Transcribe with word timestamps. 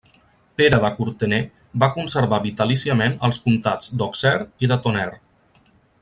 Pere 0.59 0.77
de 0.83 0.89
Courtenay 0.99 1.43
va 1.83 1.89
conservar 1.97 2.39
vitalíciament 2.47 3.17
els 3.29 3.39
comtats 3.47 3.91
d'Auxerre 3.99 4.49
i 4.67 4.71
de 4.73 4.79
Tonnerre. 4.87 5.21